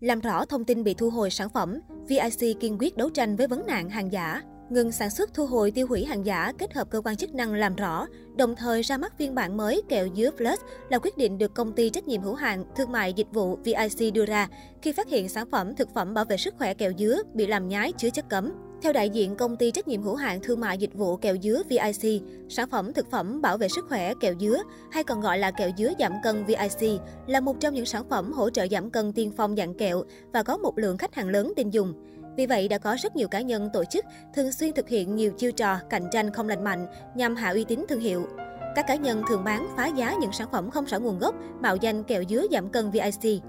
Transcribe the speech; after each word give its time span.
Làm 0.00 0.20
rõ 0.20 0.44
thông 0.44 0.64
tin 0.64 0.84
bị 0.84 0.94
thu 0.94 1.10
hồi 1.10 1.30
sản 1.30 1.48
phẩm, 1.48 1.78
VIC 2.08 2.60
kiên 2.60 2.76
quyết 2.78 2.96
đấu 2.96 3.10
tranh 3.10 3.36
với 3.36 3.46
vấn 3.46 3.66
nạn 3.66 3.90
hàng 3.90 4.12
giả. 4.12 4.42
Ngừng 4.70 4.92
sản 4.92 5.10
xuất 5.10 5.34
thu 5.34 5.46
hồi 5.46 5.70
tiêu 5.70 5.86
hủy 5.86 6.04
hàng 6.04 6.26
giả 6.26 6.52
kết 6.58 6.74
hợp 6.74 6.90
cơ 6.90 7.00
quan 7.04 7.16
chức 7.16 7.34
năng 7.34 7.54
làm 7.54 7.76
rõ, 7.76 8.06
đồng 8.36 8.56
thời 8.56 8.82
ra 8.82 8.98
mắt 8.98 9.18
phiên 9.18 9.34
bản 9.34 9.56
mới 9.56 9.82
kẹo 9.88 10.08
dứa 10.16 10.30
Plus 10.30 10.60
là 10.90 10.98
quyết 10.98 11.16
định 11.16 11.38
được 11.38 11.54
công 11.54 11.72
ty 11.72 11.90
trách 11.90 12.08
nhiệm 12.08 12.22
hữu 12.22 12.34
hạn 12.34 12.64
thương 12.76 12.92
mại 12.92 13.12
dịch 13.12 13.26
vụ 13.32 13.56
VIC 13.56 14.14
đưa 14.14 14.26
ra 14.26 14.48
khi 14.82 14.92
phát 14.92 15.08
hiện 15.08 15.28
sản 15.28 15.50
phẩm 15.50 15.76
thực 15.76 15.94
phẩm 15.94 16.14
bảo 16.14 16.24
vệ 16.24 16.36
sức 16.36 16.54
khỏe 16.58 16.74
kẹo 16.74 16.92
dứa 16.98 17.22
bị 17.34 17.46
làm 17.46 17.68
nhái 17.68 17.92
chứa 17.92 18.10
chất 18.10 18.28
cấm. 18.28 18.52
Theo 18.82 18.92
đại 18.92 19.10
diện 19.10 19.36
công 19.36 19.56
ty 19.56 19.70
trách 19.70 19.88
nhiệm 19.88 20.02
hữu 20.02 20.14
hạn 20.14 20.40
thương 20.42 20.60
mại 20.60 20.78
dịch 20.78 20.94
vụ 20.94 21.16
kẹo 21.16 21.36
dứa 21.42 21.62
VIC, 21.68 22.22
sản 22.48 22.68
phẩm 22.70 22.92
thực 22.92 23.10
phẩm 23.10 23.42
bảo 23.42 23.58
vệ 23.58 23.68
sức 23.68 23.84
khỏe 23.88 24.12
kẹo 24.20 24.34
dứa 24.40 24.58
hay 24.90 25.04
còn 25.04 25.20
gọi 25.20 25.38
là 25.38 25.50
kẹo 25.50 25.70
dứa 25.78 25.92
giảm 25.98 26.12
cân 26.22 26.44
VIC 26.44 27.00
là 27.26 27.40
một 27.40 27.60
trong 27.60 27.74
những 27.74 27.86
sản 27.86 28.08
phẩm 28.08 28.32
hỗ 28.32 28.50
trợ 28.50 28.66
giảm 28.70 28.90
cân 28.90 29.12
tiên 29.12 29.32
phong 29.36 29.56
dạng 29.56 29.74
kẹo 29.74 30.02
và 30.32 30.42
có 30.42 30.56
một 30.56 30.78
lượng 30.78 30.98
khách 30.98 31.14
hàng 31.14 31.28
lớn 31.28 31.52
tin 31.56 31.70
dùng. 31.70 31.94
Vì 32.36 32.46
vậy, 32.46 32.68
đã 32.68 32.78
có 32.78 32.96
rất 33.02 33.16
nhiều 33.16 33.28
cá 33.28 33.40
nhân, 33.40 33.68
tổ 33.72 33.84
chức 33.84 34.04
thường 34.34 34.52
xuyên 34.52 34.72
thực 34.72 34.88
hiện 34.88 35.16
nhiều 35.16 35.32
chiêu 35.32 35.52
trò 35.52 35.78
cạnh 35.90 36.08
tranh 36.12 36.32
không 36.32 36.48
lành 36.48 36.64
mạnh 36.64 36.86
nhằm 37.14 37.36
hạ 37.36 37.50
uy 37.50 37.64
tín 37.64 37.84
thương 37.88 38.00
hiệu. 38.00 38.26
Các 38.74 38.86
cá 38.86 38.94
nhân 38.94 39.22
thường 39.28 39.44
bán 39.44 39.68
phá 39.76 39.86
giá 39.86 40.14
những 40.20 40.32
sản 40.32 40.48
phẩm 40.52 40.70
không 40.70 40.84
rõ 40.84 40.98
nguồn 40.98 41.18
gốc, 41.18 41.34
mạo 41.60 41.76
danh 41.76 42.04
kẹo 42.04 42.22
dứa 42.28 42.46
giảm 42.50 42.68
cân 42.68 42.90
VIC. 42.90 43.42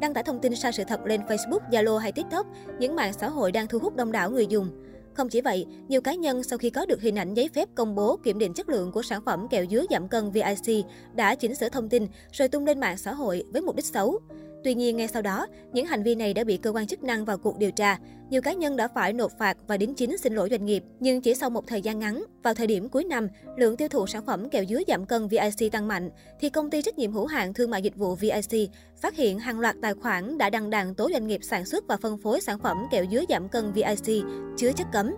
Đăng 0.00 0.14
tải 0.14 0.24
thông 0.24 0.38
tin 0.38 0.56
sai 0.56 0.72
sự 0.72 0.84
thật 0.84 1.06
lên 1.06 1.20
Facebook, 1.20 1.60
Zalo 1.70 1.98
hay 1.98 2.12
TikTok, 2.12 2.46
những 2.78 2.96
mạng 2.96 3.12
xã 3.12 3.28
hội 3.28 3.52
đang 3.52 3.66
thu 3.66 3.78
hút 3.78 3.96
đông 3.96 4.12
đảo 4.12 4.30
người 4.30 4.46
dùng. 4.46 4.68
Không 5.14 5.28
chỉ 5.28 5.40
vậy, 5.40 5.66
nhiều 5.88 6.00
cá 6.00 6.14
nhân 6.14 6.42
sau 6.42 6.58
khi 6.58 6.70
có 6.70 6.86
được 6.86 7.02
hình 7.02 7.18
ảnh 7.18 7.34
giấy 7.34 7.48
phép 7.54 7.68
công 7.74 7.94
bố 7.94 8.16
kiểm 8.16 8.38
định 8.38 8.54
chất 8.54 8.68
lượng 8.68 8.92
của 8.92 9.02
sản 9.02 9.22
phẩm 9.24 9.48
kẹo 9.48 9.64
dứa 9.70 9.84
giảm 9.90 10.08
cân 10.08 10.30
VIC 10.30 10.84
đã 11.14 11.34
chỉnh 11.34 11.54
sửa 11.54 11.68
thông 11.68 11.88
tin 11.88 12.06
rồi 12.32 12.48
tung 12.48 12.64
lên 12.64 12.80
mạng 12.80 12.96
xã 12.96 13.12
hội 13.14 13.44
với 13.52 13.62
mục 13.62 13.76
đích 13.76 13.84
xấu. 13.84 14.20
Tuy 14.64 14.74
nhiên, 14.74 14.96
ngay 14.96 15.08
sau 15.08 15.22
đó, 15.22 15.46
những 15.72 15.86
hành 15.86 16.02
vi 16.02 16.14
này 16.14 16.34
đã 16.34 16.44
bị 16.44 16.56
cơ 16.56 16.70
quan 16.70 16.86
chức 16.86 17.02
năng 17.02 17.24
vào 17.24 17.38
cuộc 17.38 17.58
điều 17.58 17.70
tra. 17.70 17.98
Nhiều 18.30 18.42
cá 18.42 18.52
nhân 18.52 18.76
đã 18.76 18.88
phải 18.88 19.12
nộp 19.12 19.38
phạt 19.38 19.56
và 19.66 19.76
đính 19.76 19.94
chính 19.94 20.18
xin 20.18 20.34
lỗi 20.34 20.48
doanh 20.50 20.64
nghiệp. 20.64 20.84
Nhưng 21.00 21.20
chỉ 21.20 21.34
sau 21.34 21.50
một 21.50 21.66
thời 21.66 21.82
gian 21.82 21.98
ngắn, 21.98 22.24
vào 22.42 22.54
thời 22.54 22.66
điểm 22.66 22.88
cuối 22.88 23.04
năm, 23.04 23.28
lượng 23.56 23.76
tiêu 23.76 23.88
thụ 23.88 24.06
sản 24.06 24.26
phẩm 24.26 24.50
kẹo 24.50 24.64
dứa 24.64 24.80
giảm 24.88 25.06
cân 25.06 25.28
VIC 25.28 25.72
tăng 25.72 25.88
mạnh, 25.88 26.10
thì 26.40 26.50
công 26.50 26.70
ty 26.70 26.82
trách 26.82 26.98
nhiệm 26.98 27.12
hữu 27.12 27.26
hạn 27.26 27.54
thương 27.54 27.70
mại 27.70 27.82
dịch 27.82 27.96
vụ 27.96 28.14
VIC 28.14 28.70
phát 29.00 29.16
hiện 29.16 29.38
hàng 29.38 29.60
loạt 29.60 29.76
tài 29.82 29.94
khoản 29.94 30.38
đã 30.38 30.50
đăng 30.50 30.70
đàn 30.70 30.94
tố 30.94 31.08
doanh 31.12 31.26
nghiệp 31.26 31.40
sản 31.42 31.64
xuất 31.64 31.84
và 31.88 31.96
phân 31.96 32.18
phối 32.18 32.40
sản 32.40 32.58
phẩm 32.58 32.76
kẹo 32.90 33.04
dứa 33.10 33.22
giảm 33.28 33.48
cân 33.48 33.72
VIC 33.72 34.24
chứa 34.56 34.72
chất 34.72 34.86
cấm. 34.92 35.14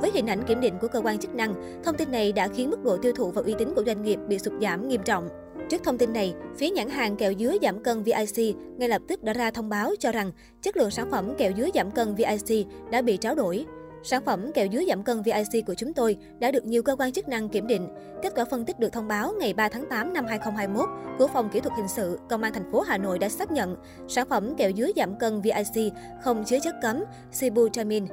Với 0.00 0.10
hình 0.14 0.26
ảnh 0.26 0.42
kiểm 0.48 0.60
định 0.60 0.74
của 0.80 0.88
cơ 0.88 1.00
quan 1.00 1.18
chức 1.18 1.34
năng, 1.34 1.82
thông 1.84 1.96
tin 1.96 2.10
này 2.10 2.32
đã 2.32 2.48
khiến 2.48 2.70
mức 2.70 2.82
độ 2.84 2.96
tiêu 2.96 3.12
thụ 3.12 3.30
và 3.30 3.42
uy 3.42 3.54
tín 3.58 3.72
của 3.76 3.84
doanh 3.86 4.02
nghiệp 4.02 4.18
bị 4.28 4.38
sụt 4.38 4.52
giảm 4.60 4.88
nghiêm 4.88 5.00
trọng. 5.04 5.28
Trước 5.72 5.84
thông 5.84 5.98
tin 5.98 6.12
này, 6.12 6.34
phía 6.56 6.70
nhãn 6.70 6.88
hàng 6.88 7.16
kẹo 7.16 7.32
dứa 7.38 7.56
giảm 7.62 7.82
cân 7.82 8.02
VIC 8.02 8.56
ngay 8.78 8.88
lập 8.88 9.02
tức 9.08 9.22
đã 9.22 9.32
ra 9.32 9.50
thông 9.50 9.68
báo 9.68 9.90
cho 9.98 10.12
rằng 10.12 10.32
chất 10.62 10.76
lượng 10.76 10.90
sản 10.90 11.10
phẩm 11.10 11.34
kẹo 11.38 11.52
dứa 11.56 11.68
giảm 11.74 11.90
cân 11.90 12.14
VIC 12.14 12.66
đã 12.90 13.02
bị 13.02 13.16
tráo 13.16 13.34
đổi. 13.34 13.66
Sản 14.02 14.22
phẩm 14.24 14.52
kẹo 14.52 14.66
dứa 14.72 14.80
giảm 14.88 15.02
cân 15.02 15.22
VIC 15.22 15.66
của 15.66 15.74
chúng 15.74 15.92
tôi 15.92 16.16
đã 16.38 16.50
được 16.50 16.64
nhiều 16.64 16.82
cơ 16.82 16.96
quan 16.96 17.12
chức 17.12 17.28
năng 17.28 17.48
kiểm 17.48 17.66
định. 17.66 17.88
Kết 18.22 18.32
quả 18.36 18.44
phân 18.44 18.64
tích 18.64 18.80
được 18.80 18.92
thông 18.92 19.08
báo 19.08 19.32
ngày 19.38 19.54
3 19.54 19.68
tháng 19.68 19.84
8 19.90 20.12
năm 20.12 20.26
2021 20.26 20.88
của 21.18 21.26
Phòng 21.26 21.48
Kỹ 21.48 21.60
thuật 21.60 21.74
Hình 21.76 21.88
sự, 21.88 22.18
Công 22.28 22.42
an 22.42 22.52
thành 22.52 22.72
phố 22.72 22.80
Hà 22.80 22.98
Nội 22.98 23.18
đã 23.18 23.28
xác 23.28 23.52
nhận 23.52 23.76
sản 24.08 24.28
phẩm 24.28 24.54
kẹo 24.56 24.70
dứa 24.76 24.88
giảm 24.96 25.18
cân 25.18 25.40
VIC 25.40 25.92
không 26.22 26.44
chứa 26.44 26.58
chất 26.62 26.74
cấm 26.82 27.04
sibutramine. 27.32 28.06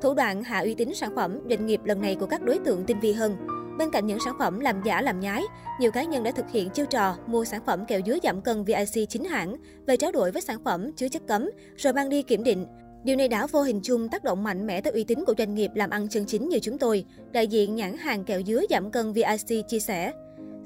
Thủ 0.00 0.14
đoạn 0.14 0.42
hạ 0.42 0.60
uy 0.60 0.74
tín 0.74 0.94
sản 0.94 1.16
phẩm 1.16 1.38
doanh 1.50 1.66
nghiệp 1.66 1.80
lần 1.84 2.00
này 2.00 2.16
của 2.20 2.26
các 2.26 2.42
đối 2.42 2.58
tượng 2.58 2.84
tinh 2.84 3.00
vi 3.00 3.12
hơn. 3.12 3.59
Bên 3.80 3.90
cạnh 3.90 4.06
những 4.06 4.20
sản 4.24 4.34
phẩm 4.38 4.60
làm 4.60 4.82
giả 4.84 5.02
làm 5.02 5.20
nhái, 5.20 5.42
nhiều 5.80 5.90
cá 5.90 6.04
nhân 6.04 6.22
đã 6.22 6.30
thực 6.30 6.50
hiện 6.50 6.70
chiêu 6.70 6.86
trò 6.86 7.16
mua 7.26 7.44
sản 7.44 7.60
phẩm 7.66 7.84
kẹo 7.84 8.00
dứa 8.06 8.18
giảm 8.22 8.42
cân 8.42 8.64
VIC 8.64 9.08
chính 9.08 9.24
hãng 9.24 9.56
về 9.86 9.96
tráo 9.96 10.12
đổi 10.12 10.30
với 10.30 10.42
sản 10.42 10.64
phẩm 10.64 10.92
chứa 10.92 11.08
chất 11.08 11.22
cấm 11.26 11.50
rồi 11.76 11.92
mang 11.92 12.08
đi 12.08 12.22
kiểm 12.22 12.44
định. 12.44 12.66
Điều 13.04 13.16
này 13.16 13.28
đã 13.28 13.46
vô 13.46 13.62
hình 13.62 13.80
chung 13.82 14.08
tác 14.08 14.24
động 14.24 14.42
mạnh 14.42 14.66
mẽ 14.66 14.80
tới 14.80 14.92
uy 14.92 15.04
tín 15.04 15.24
của 15.26 15.34
doanh 15.38 15.54
nghiệp 15.54 15.70
làm 15.74 15.90
ăn 15.90 16.08
chân 16.08 16.24
chính 16.26 16.48
như 16.48 16.58
chúng 16.58 16.78
tôi, 16.78 17.04
đại 17.32 17.46
diện 17.46 17.74
nhãn 17.74 17.96
hàng 17.96 18.24
kẹo 18.24 18.42
dứa 18.46 18.62
giảm 18.70 18.90
cân 18.90 19.12
VIC 19.12 19.68
chia 19.68 19.80
sẻ. 19.80 20.12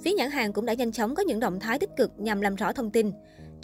Phía 0.04 0.12
nhãn 0.12 0.30
hàng 0.30 0.52
cũng 0.52 0.66
đã 0.66 0.74
nhanh 0.74 0.92
chóng 0.92 1.14
có 1.14 1.22
những 1.22 1.40
động 1.40 1.60
thái 1.60 1.78
tích 1.78 1.96
cực 1.96 2.10
nhằm 2.18 2.40
làm 2.40 2.54
rõ 2.54 2.72
thông 2.72 2.90
tin. 2.90 3.12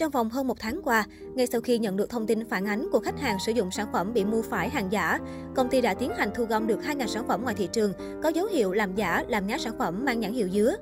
Trong 0.00 0.10
vòng 0.10 0.30
hơn 0.30 0.46
một 0.46 0.58
tháng 0.58 0.80
qua, 0.84 1.06
ngay 1.34 1.46
sau 1.46 1.60
khi 1.60 1.78
nhận 1.78 1.96
được 1.96 2.10
thông 2.10 2.26
tin 2.26 2.48
phản 2.48 2.66
ánh 2.66 2.88
của 2.92 3.00
khách 3.00 3.20
hàng 3.20 3.38
sử 3.46 3.52
dụng 3.52 3.70
sản 3.70 3.86
phẩm 3.92 4.12
bị 4.12 4.24
mua 4.24 4.42
phải 4.42 4.68
hàng 4.68 4.92
giả, 4.92 5.18
công 5.54 5.68
ty 5.68 5.80
đã 5.80 5.94
tiến 5.94 6.10
hành 6.16 6.30
thu 6.34 6.44
gom 6.44 6.66
được 6.66 6.80
2.000 6.80 7.06
sản 7.06 7.28
phẩm 7.28 7.42
ngoài 7.42 7.54
thị 7.58 7.68
trường 7.72 7.92
có 8.22 8.28
dấu 8.28 8.46
hiệu 8.46 8.72
làm 8.72 8.94
giả, 8.94 9.24
làm 9.28 9.46
nhái 9.46 9.58
sản 9.58 9.78
phẩm 9.78 10.04
mang 10.04 10.20
nhãn 10.20 10.32
hiệu 10.32 10.48
dứa. 10.48 10.76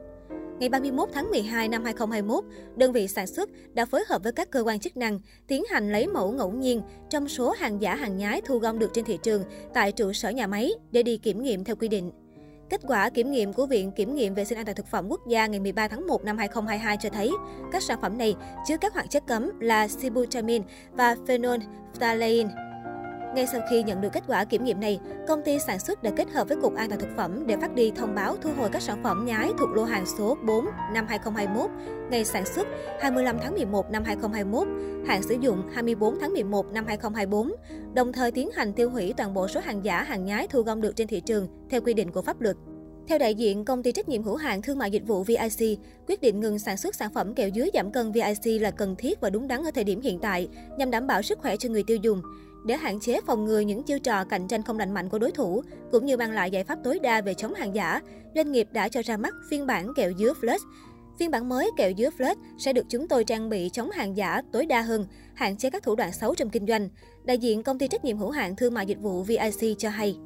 Ngày 0.58 0.68
31 0.68 1.08
tháng 1.12 1.30
12 1.30 1.68
năm 1.68 1.84
2021, 1.84 2.44
đơn 2.76 2.92
vị 2.92 3.08
sản 3.08 3.26
xuất 3.26 3.50
đã 3.74 3.84
phối 3.84 4.04
hợp 4.08 4.22
với 4.22 4.32
các 4.32 4.50
cơ 4.50 4.60
quan 4.60 4.80
chức 4.80 4.96
năng 4.96 5.20
tiến 5.46 5.64
hành 5.70 5.92
lấy 5.92 6.06
mẫu 6.06 6.32
ngẫu 6.32 6.52
nhiên 6.52 6.82
trong 7.10 7.28
số 7.28 7.50
hàng 7.50 7.82
giả 7.82 7.94
hàng 7.94 8.16
nhái 8.16 8.40
thu 8.40 8.58
gom 8.58 8.78
được 8.78 8.90
trên 8.94 9.04
thị 9.04 9.18
trường 9.22 9.44
tại 9.74 9.92
trụ 9.92 10.12
sở 10.12 10.30
nhà 10.30 10.46
máy 10.46 10.72
để 10.90 11.02
đi 11.02 11.16
kiểm 11.16 11.42
nghiệm 11.42 11.64
theo 11.64 11.76
quy 11.76 11.88
định. 11.88 12.10
Kết 12.70 12.80
quả 12.86 13.10
kiểm 13.10 13.30
nghiệm 13.30 13.52
của 13.52 13.66
Viện 13.66 13.92
Kiểm 13.92 14.14
nghiệm 14.14 14.34
Vệ 14.34 14.44
sinh 14.44 14.58
an 14.58 14.66
toàn 14.66 14.76
thực 14.76 14.86
phẩm 14.86 15.08
quốc 15.08 15.26
gia 15.26 15.46
ngày 15.46 15.60
13 15.60 15.88
tháng 15.88 16.06
1 16.06 16.24
năm 16.24 16.38
2022 16.38 16.96
cho 17.00 17.08
thấy, 17.08 17.30
các 17.72 17.82
sản 17.82 17.98
phẩm 18.02 18.18
này 18.18 18.34
chứa 18.66 18.76
các 18.76 18.94
hoạt 18.94 19.10
chất 19.10 19.26
cấm 19.26 19.60
là 19.60 19.88
sibutramine 19.88 20.64
và 20.92 21.16
phenolphthalein. 21.26 22.48
Ngay 23.34 23.46
sau 23.46 23.60
khi 23.70 23.82
nhận 23.82 24.00
được 24.00 24.08
kết 24.12 24.22
quả 24.26 24.44
kiểm 24.44 24.64
nghiệm 24.64 24.80
này, 24.80 25.00
công 25.28 25.42
ty 25.42 25.58
sản 25.58 25.78
xuất 25.78 26.02
đã 26.02 26.10
kết 26.16 26.30
hợp 26.30 26.48
với 26.48 26.56
Cục 26.62 26.74
An 26.74 26.88
toàn 26.88 27.00
thực 27.00 27.16
phẩm 27.16 27.46
để 27.46 27.56
phát 27.60 27.74
đi 27.74 27.90
thông 27.90 28.14
báo 28.14 28.36
thu 28.42 28.50
hồi 28.58 28.68
các 28.72 28.82
sản 28.82 29.02
phẩm 29.02 29.24
nhái 29.26 29.50
thuộc 29.58 29.70
lô 29.70 29.84
hàng 29.84 30.06
số 30.18 30.36
4 30.46 30.64
năm 30.92 31.06
2021, 31.08 31.70
ngày 32.10 32.24
sản 32.24 32.46
xuất 32.46 32.66
25 33.00 33.38
tháng 33.42 33.54
11 33.54 33.90
năm 33.90 34.04
2021, 34.04 34.68
hạn 35.06 35.22
sử 35.22 35.36
dụng 35.40 35.62
24 35.72 36.18
tháng 36.20 36.32
11 36.32 36.66
năm 36.72 36.84
2024, 36.86 37.52
đồng 37.94 38.12
thời 38.12 38.30
tiến 38.30 38.50
hành 38.50 38.72
tiêu 38.72 38.90
hủy 38.90 39.14
toàn 39.16 39.34
bộ 39.34 39.48
số 39.48 39.60
hàng 39.60 39.84
giả, 39.84 40.02
hàng 40.02 40.24
nhái 40.24 40.48
thu 40.48 40.62
gom 40.62 40.80
được 40.80 40.96
trên 40.96 41.08
thị 41.08 41.20
trường 41.20 41.48
theo 41.70 41.80
quy 41.80 41.94
định 41.94 42.10
của 42.10 42.22
pháp 42.22 42.40
luật. 42.40 42.56
Theo 43.08 43.18
đại 43.18 43.34
diện 43.34 43.64
công 43.64 43.82
ty 43.82 43.92
trách 43.92 44.08
nhiệm 44.08 44.22
hữu 44.22 44.36
hạn 44.36 44.62
thương 44.62 44.78
mại 44.78 44.90
dịch 44.90 45.06
vụ 45.06 45.22
VIC, 45.22 45.78
quyết 46.08 46.20
định 46.20 46.40
ngừng 46.40 46.58
sản 46.58 46.76
xuất 46.76 46.94
sản 46.94 47.10
phẩm 47.14 47.34
kẹo 47.34 47.50
dứa 47.54 47.66
giảm 47.74 47.92
cân 47.92 48.12
VIC 48.12 48.62
là 48.62 48.70
cần 48.70 48.96
thiết 48.96 49.20
và 49.20 49.30
đúng 49.30 49.48
đắn 49.48 49.64
ở 49.64 49.70
thời 49.70 49.84
điểm 49.84 50.00
hiện 50.00 50.18
tại 50.18 50.48
nhằm 50.78 50.90
đảm 50.90 51.06
bảo 51.06 51.22
sức 51.22 51.38
khỏe 51.38 51.56
cho 51.56 51.68
người 51.68 51.82
tiêu 51.86 51.96
dùng. 52.02 52.22
Để 52.64 52.76
hạn 52.76 53.00
chế 53.00 53.20
phòng 53.26 53.44
ngừa 53.44 53.60
những 53.60 53.82
chiêu 53.82 53.98
trò 53.98 54.24
cạnh 54.24 54.48
tranh 54.48 54.62
không 54.62 54.78
lành 54.78 54.94
mạnh 54.94 55.08
của 55.08 55.18
đối 55.18 55.30
thủ, 55.30 55.62
cũng 55.92 56.06
như 56.06 56.16
mang 56.16 56.32
lại 56.32 56.50
giải 56.50 56.64
pháp 56.64 56.78
tối 56.84 56.98
đa 56.98 57.20
về 57.20 57.34
chống 57.34 57.54
hàng 57.54 57.74
giả, 57.74 58.00
doanh 58.34 58.52
nghiệp 58.52 58.68
đã 58.72 58.88
cho 58.88 59.02
ra 59.02 59.16
mắt 59.16 59.34
phiên 59.50 59.66
bản 59.66 59.94
kẹo 59.94 60.12
dứa 60.18 60.32
Flush. 60.40 60.58
Phiên 61.18 61.30
bản 61.30 61.48
mới 61.48 61.70
kẹo 61.76 61.92
dứa 61.98 62.10
Flush 62.18 62.36
sẽ 62.58 62.72
được 62.72 62.86
chúng 62.88 63.08
tôi 63.08 63.24
trang 63.24 63.48
bị 63.48 63.70
chống 63.72 63.90
hàng 63.90 64.16
giả 64.16 64.42
tối 64.52 64.66
đa 64.66 64.80
hơn, 64.80 65.06
hạn 65.34 65.56
chế 65.56 65.70
các 65.70 65.82
thủ 65.82 65.94
đoạn 65.94 66.12
xấu 66.12 66.34
trong 66.34 66.50
kinh 66.50 66.66
doanh. 66.66 66.88
Đại 67.24 67.38
diện 67.38 67.62
công 67.62 67.78
ty 67.78 67.88
trách 67.88 68.04
nhiệm 68.04 68.18
hữu 68.18 68.30
hạn 68.30 68.56
thương 68.56 68.74
mại 68.74 68.86
dịch 68.86 68.98
vụ 69.00 69.22
VIC 69.22 69.78
cho 69.78 69.88
hay. 69.88 70.16